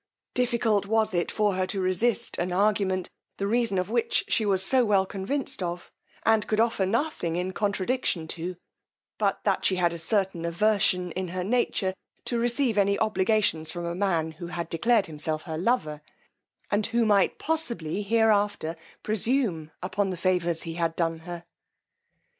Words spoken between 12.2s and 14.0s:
to receive any obligations from a